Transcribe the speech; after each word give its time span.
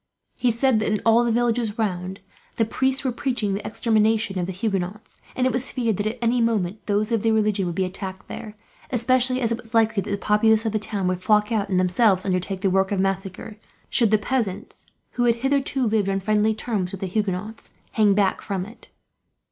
He 0.39 0.49
said 0.49 0.79
that 0.79 0.91
in 0.91 0.99
all 1.05 1.23
the 1.23 1.31
villages 1.31 1.77
round, 1.77 2.21
the 2.55 2.65
priests 2.65 3.03
were 3.03 3.11
preaching 3.11 3.53
the 3.53 3.63
extermination 3.63 4.39
of 4.39 4.47
the 4.47 4.51
Huguenots; 4.51 5.21
and 5.35 5.45
it 5.45 5.53
was 5.53 5.69
feared 5.71 5.97
that, 5.97 6.07
at 6.07 6.17
any 6.23 6.41
moment, 6.41 6.83
those 6.87 7.11
of 7.11 7.21
the 7.21 7.29
religion 7.31 7.67
would 7.67 7.75
be 7.75 7.85
attacked 7.85 8.27
there; 8.27 8.55
especially 8.89 9.39
as 9.41 9.51
it 9.51 9.59
was 9.59 9.75
likely 9.75 10.01
that 10.01 10.09
the 10.09 10.17
populace 10.17 10.65
of 10.65 10.71
the 10.71 10.79
town 10.79 11.07
would 11.07 11.21
flock 11.21 11.51
out, 11.51 11.69
and 11.69 11.79
themselves 11.79 12.25
undertake 12.25 12.61
the 12.61 12.69
work 12.71 12.91
of 12.91 12.99
massacre 12.99 13.57
should 13.91 14.09
the 14.09 14.17
peasants, 14.17 14.87
who 15.11 15.25
had 15.25 15.35
hitherto 15.35 15.85
lived 15.85 16.09
on 16.09 16.19
friendly 16.19 16.55
terms 16.55 16.91
with 16.91 17.01
the 17.01 17.05
Huguenots, 17.05 17.69
hang 17.91 18.15
back 18.15 18.41
from 18.41 18.65
it. 18.65 18.89